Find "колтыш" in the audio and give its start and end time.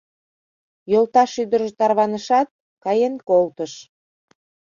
3.29-3.73